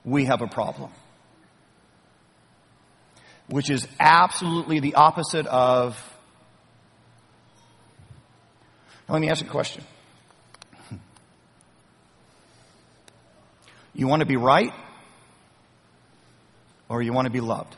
[0.04, 0.90] we have a problem.
[3.48, 5.98] Which is absolutely the opposite of.
[9.08, 9.84] Now, let me ask you a question.
[13.94, 14.72] You want to be right
[16.88, 17.76] or you want to be loved?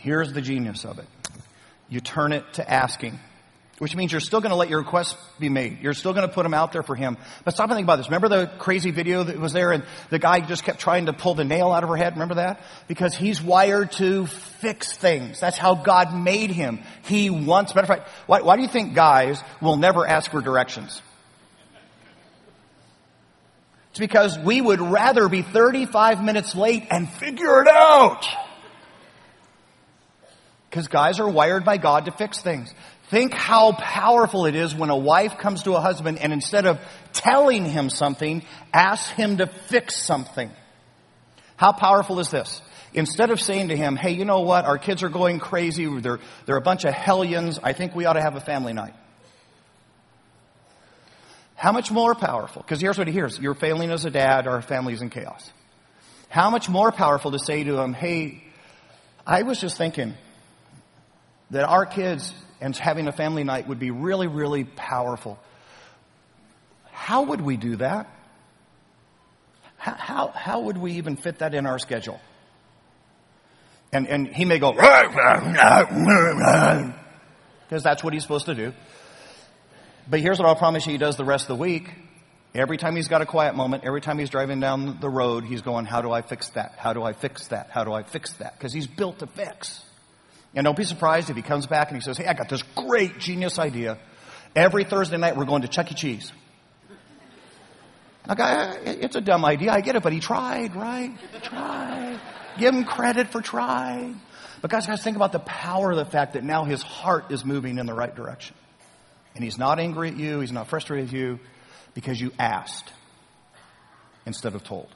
[0.00, 1.06] Here's the genius of it.
[1.88, 3.18] You turn it to asking,
[3.78, 5.80] which means you're still going to let your requests be made.
[5.82, 7.16] You're still going to put them out there for him.
[7.44, 8.06] But stop and think about this.
[8.06, 11.34] Remember the crazy video that was there and the guy just kept trying to pull
[11.34, 12.14] the nail out of her head?
[12.14, 12.62] Remember that?
[12.88, 15.40] Because he's wired to fix things.
[15.40, 16.80] That's how God made him.
[17.02, 20.40] He wants, matter of fact, why, why do you think guys will never ask for
[20.40, 21.02] directions?
[23.90, 28.24] It's because we would rather be 35 minutes late and figure it out.
[30.70, 32.72] Because guys are wired by God to fix things.
[33.08, 36.78] Think how powerful it is when a wife comes to a husband and instead of
[37.12, 40.48] telling him something, asks him to fix something.
[41.56, 42.62] How powerful is this?
[42.94, 44.64] Instead of saying to him, hey, you know what?
[44.64, 45.86] Our kids are going crazy.
[46.00, 47.58] They're, they're a bunch of hellions.
[47.60, 48.94] I think we ought to have a family night.
[51.56, 52.62] How much more powerful?
[52.62, 53.38] Because here's what he hears.
[53.38, 55.50] You're failing as a dad, our family's in chaos.
[56.28, 58.44] How much more powerful to say to him, hey,
[59.26, 60.14] I was just thinking
[61.50, 65.38] that our kids and having a family night would be really, really powerful.
[66.90, 68.08] How would we do that?
[69.76, 72.20] How, how, how would we even fit that in our schedule?
[73.92, 74.92] And, and he may go, because
[77.82, 78.72] that's what he's supposed to do.
[80.08, 81.90] But here's what I'll promise you he does the rest of the week.
[82.54, 85.62] Every time he's got a quiet moment, every time he's driving down the road, he's
[85.62, 86.74] going, how do I fix that?
[86.76, 87.70] How do I fix that?
[87.70, 88.58] How do I fix that?
[88.58, 89.84] Because he's built to fix.
[90.54, 92.62] And don't be surprised if he comes back and he says, hey, I got this
[92.74, 93.98] great genius idea.
[94.56, 95.94] Every Thursday night we're going to Chuck E.
[95.94, 96.32] Cheese.
[98.26, 99.72] Now, it's a dumb idea.
[99.72, 101.16] I get it, but he tried, right?
[101.42, 102.20] Tried.
[102.58, 104.20] Give him credit for trying.
[104.60, 107.44] But guys, guys, think about the power of the fact that now his heart is
[107.44, 108.54] moving in the right direction.
[109.34, 110.40] And he's not angry at you.
[110.40, 111.38] He's not frustrated with you
[111.94, 112.92] because you asked
[114.26, 114.88] instead of told.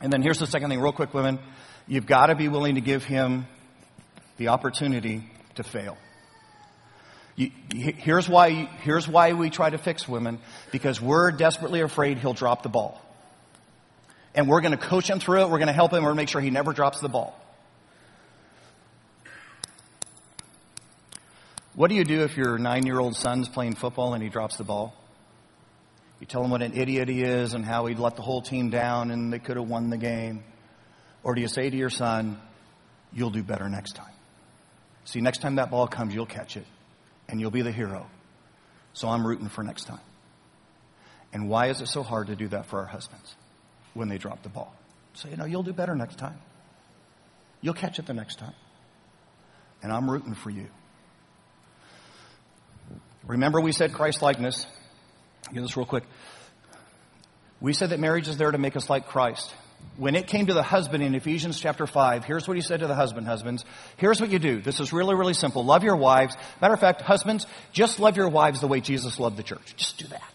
[0.00, 1.38] And then here's the second thing, real quick, women.
[1.86, 3.46] You've got to be willing to give him
[4.36, 5.96] the opportunity to fail.
[7.36, 8.50] You, here's why,
[8.82, 10.38] here's why we try to fix women,
[10.70, 13.00] because we're desperately afraid he'll drop the ball.
[14.36, 15.50] And we're going to coach him through it.
[15.50, 16.02] We're going to help him.
[16.02, 17.40] We're going to make sure he never drops the ball.
[21.74, 24.56] What do you do if your nine year old son's playing football and he drops
[24.56, 24.94] the ball?
[26.20, 28.70] You tell him what an idiot he is and how he'd let the whole team
[28.70, 30.44] down and they could have won the game.
[31.24, 32.40] Or do you say to your son,
[33.12, 34.13] you'll do better next time?
[35.04, 36.66] See, next time that ball comes, you'll catch it
[37.28, 38.06] and you'll be the hero.
[38.92, 40.00] So I'm rooting for next time.
[41.32, 43.34] And why is it so hard to do that for our husbands
[43.92, 44.74] when they drop the ball?
[45.14, 46.38] So, you know, you'll do better next time.
[47.60, 48.54] You'll catch it the next time.
[49.82, 50.68] And I'm rooting for you.
[53.26, 54.66] Remember, we said Christ likeness.
[55.52, 56.04] Get this real quick.
[57.60, 59.54] We said that marriage is there to make us like Christ.
[59.96, 62.88] When it came to the husband in Ephesians chapter 5, here's what he said to
[62.88, 63.64] the husband, husbands.
[63.96, 64.60] Here's what you do.
[64.60, 65.64] This is really, really simple.
[65.64, 66.36] Love your wives.
[66.60, 69.74] Matter of fact, husbands, just love your wives the way Jesus loved the church.
[69.76, 70.34] Just do that.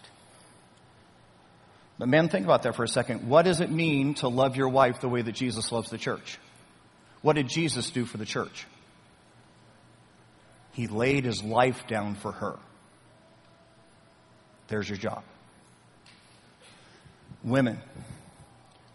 [1.98, 3.28] But men, think about that for a second.
[3.28, 6.38] What does it mean to love your wife the way that Jesus loves the church?
[7.20, 8.66] What did Jesus do for the church?
[10.72, 12.56] He laid his life down for her.
[14.68, 15.22] There's your job.
[17.44, 17.80] Women,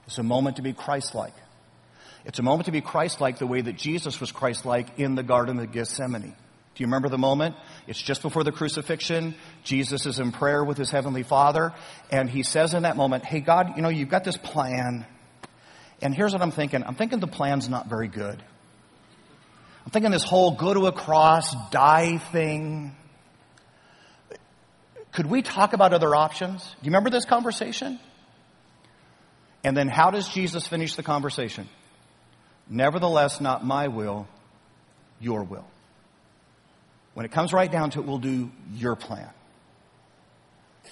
[0.08, 1.34] it's a moment to be Christ like.
[2.26, 5.16] It's a moment to be Christ like the way that Jesus was Christ like in
[5.16, 6.36] the Garden of Gethsemane.
[6.76, 7.56] Do you remember the moment?
[7.88, 9.36] It's just before the crucifixion.
[9.64, 11.74] Jesus is in prayer with his heavenly Father,
[12.12, 15.06] and he says in that moment, Hey, God, you know, you've got this plan.
[16.02, 18.44] And here's what I'm thinking I'm thinking the plan's not very good.
[19.86, 22.96] I'm thinking this whole go to a cross, die thing.
[25.14, 26.64] Could we talk about other options?
[26.64, 28.00] Do you remember this conversation?
[29.66, 31.68] And then how does Jesus finish the conversation?
[32.70, 34.28] Nevertheless, not my will,
[35.20, 35.66] your will.
[37.16, 39.28] When it comes right down to it, we'll do your plan.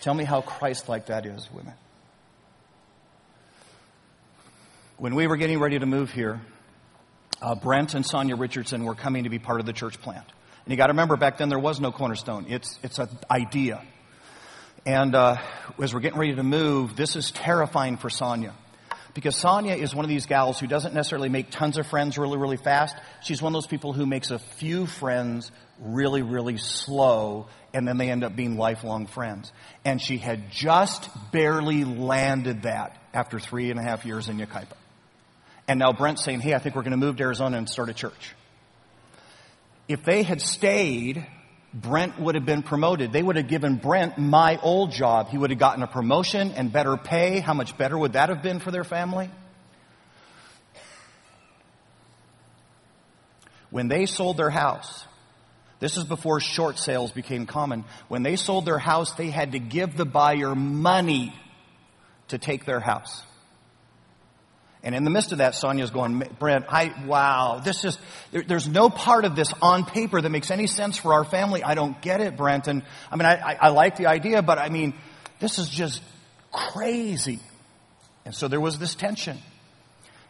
[0.01, 1.75] Tell me how Christ like that is, women.
[4.97, 6.41] When we were getting ready to move here,
[7.43, 10.25] uh, Brent and Sonia Richardson were coming to be part of the church plant.
[10.65, 12.47] And you got to remember, back then there was no cornerstone.
[12.49, 13.83] It's it's an idea.
[14.83, 15.37] And uh,
[15.79, 18.55] as we're getting ready to move, this is terrifying for Sonia.
[19.13, 22.37] Because Sonia is one of these gals who doesn't necessarily make tons of friends really,
[22.37, 22.95] really fast.
[23.21, 27.97] She's one of those people who makes a few friends really, really slow, and then
[27.97, 29.51] they end up being lifelong friends.
[29.85, 34.77] And she had just barely landed that after three and a half years in Yucaipa.
[35.67, 37.89] And now Brent's saying, hey, I think we're going to move to Arizona and start
[37.89, 38.35] a church.
[39.87, 41.25] If they had stayed
[41.73, 43.11] Brent would have been promoted.
[43.11, 45.29] They would have given Brent my old job.
[45.29, 47.39] He would have gotten a promotion and better pay.
[47.39, 49.31] How much better would that have been for their family?
[53.71, 55.03] When they sold their house,
[55.79, 57.85] this is before short sales became common.
[58.07, 61.33] When they sold their house, they had to give the buyer money
[62.27, 63.23] to take their house.
[64.83, 67.97] And in the midst of that, Sonia's going, Brent, I, wow, this is,
[68.31, 71.63] there, there's no part of this on paper that makes any sense for our family.
[71.63, 72.67] I don't get it, Brent.
[72.67, 74.93] And I mean, I, I, I like the idea, but I mean,
[75.39, 76.03] this is just
[76.51, 77.39] crazy.
[78.25, 79.37] And so there was this tension.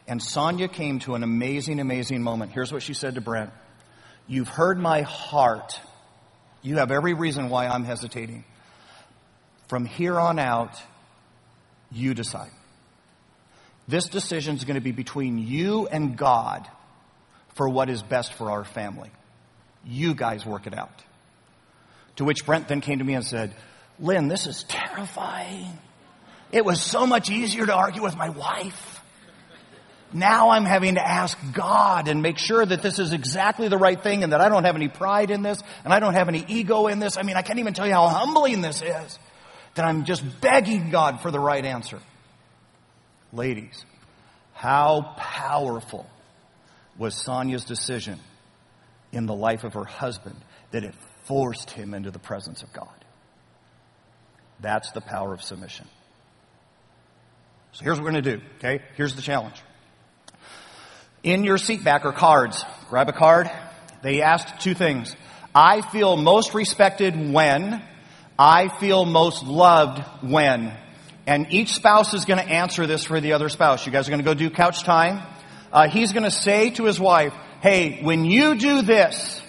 [0.07, 2.51] And Sonia came to an amazing, amazing moment.
[2.51, 3.49] Here's what she said to Brent.
[4.27, 5.79] You've heard my heart.
[6.61, 8.43] You have every reason why I'm hesitating.
[9.67, 10.75] From here on out,
[11.91, 12.51] you decide.
[13.87, 16.67] This decision is going to be between you and God
[17.55, 19.11] for what is best for our family.
[19.85, 21.03] You guys work it out.
[22.17, 23.53] To which Brent then came to me and said,
[23.99, 25.77] Lynn, this is terrifying.
[26.51, 29.01] It was so much easier to argue with my wife.
[30.13, 34.01] Now I'm having to ask God and make sure that this is exactly the right
[34.01, 36.45] thing and that I don't have any pride in this and I don't have any
[36.47, 37.17] ego in this.
[37.17, 39.19] I mean, I can't even tell you how humbling this is
[39.73, 41.99] that I'm just begging God for the right answer.
[43.33, 43.83] Ladies,
[44.53, 46.05] how powerful
[46.99, 48.19] was Sonia's decision
[49.11, 50.35] in the life of her husband
[50.69, 50.93] that it
[51.25, 52.87] forced him into the presence of God?
[54.59, 55.87] That's the power of submission.
[57.71, 58.83] So here's what we're going to do, okay?
[58.95, 59.59] Here's the challenge.
[61.23, 62.63] In your seat back are cards.
[62.89, 63.49] Grab a card.
[64.03, 65.15] They asked two things.
[65.55, 67.81] I feel most respected when,
[68.37, 70.77] I feel most loved when.
[71.25, 73.85] And each spouse is going to answer this for the other spouse.
[73.85, 75.21] You guys are going to go do couch time.
[75.71, 79.41] Uh, he's going to say to his wife, hey, when you do this,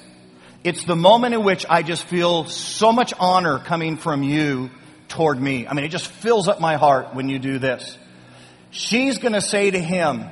[0.62, 4.70] it's the moment in which I just feel so much honor coming from you
[5.08, 5.66] toward me.
[5.66, 7.98] I mean, it just fills up my heart when you do this.
[8.70, 10.24] She's going to say to him,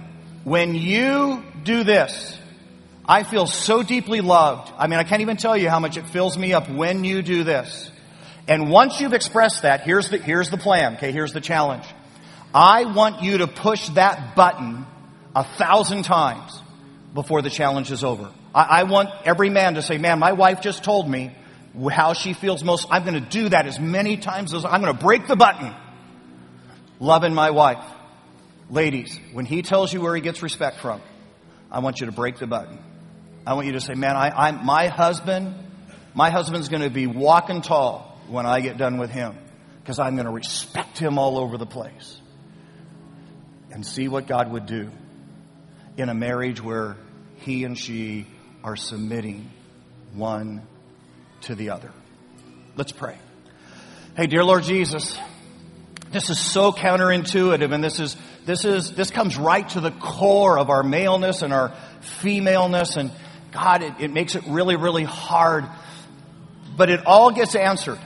[0.44, 2.38] when you do this,
[3.06, 4.72] I feel so deeply loved.
[4.78, 7.22] I mean, I can't even tell you how much it fills me up when you
[7.22, 7.91] do this.
[8.48, 10.96] And once you've expressed that, here's the, here's the plan.
[10.96, 11.84] Okay, here's the challenge.
[12.54, 14.84] I want you to push that button
[15.34, 16.60] a thousand times
[17.14, 18.30] before the challenge is over.
[18.54, 21.34] I, I want every man to say, man, my wife just told me
[21.90, 22.86] how she feels most.
[22.90, 25.74] I'm going to do that as many times as I'm going to break the button.
[27.00, 27.84] Loving my wife.
[28.68, 31.00] Ladies, when he tells you where he gets respect from,
[31.70, 32.78] I want you to break the button.
[33.46, 35.54] I want you to say, man, I, I'm, my husband,
[36.14, 39.36] my husband's going to be walking tall when I get done with him
[39.80, 42.18] because I'm going to respect him all over the place.
[43.70, 44.90] And see what God would do
[45.96, 46.96] in a marriage where
[47.36, 48.26] he and she
[48.62, 49.50] are submitting
[50.14, 50.62] one
[51.42, 51.90] to the other.
[52.76, 53.16] Let's pray.
[54.16, 55.18] Hey, dear Lord Jesus,
[56.10, 60.58] this is so counterintuitive and this is, this is, this comes right to the core
[60.58, 63.10] of our maleness and our femaleness and
[63.52, 65.66] God, it, it makes it really, really hard.
[66.76, 67.98] But it all gets answered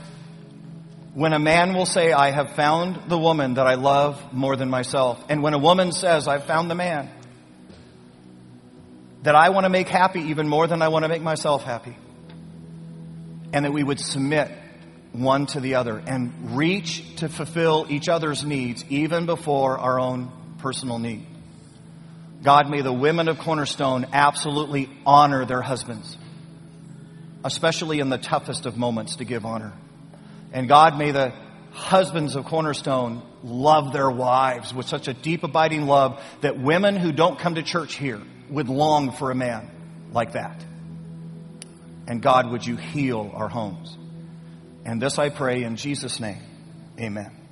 [1.16, 4.68] when a man will say, I have found the woman that I love more than
[4.68, 5.24] myself.
[5.30, 7.08] And when a woman says, I've found the man
[9.22, 11.96] that I want to make happy even more than I want to make myself happy.
[13.54, 14.50] And that we would submit
[15.12, 20.30] one to the other and reach to fulfill each other's needs even before our own
[20.58, 21.26] personal need.
[22.42, 26.14] God, may the women of Cornerstone absolutely honor their husbands,
[27.42, 29.72] especially in the toughest of moments to give honor.
[30.52, 31.32] And God, may the
[31.72, 37.12] husbands of Cornerstone love their wives with such a deep, abiding love that women who
[37.12, 39.70] don't come to church here would long for a man
[40.12, 40.64] like that.
[42.06, 43.96] And God, would you heal our homes?
[44.84, 46.40] And this I pray in Jesus' name.
[46.98, 47.45] Amen.